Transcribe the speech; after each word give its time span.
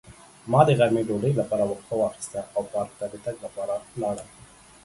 ما 0.51 0.61
د 0.67 0.69
غرمې 0.79 1.01
ډوډۍ 1.07 1.33
لپاره 1.41 1.63
وقفه 1.71 1.95
واخیسته 1.99 2.39
او 2.55 2.61
پارک 2.71 2.91
ته 2.99 3.05
د 3.09 3.15
تګ 3.25 3.35
لپاره 3.45 3.75
لاړم. 4.01 4.27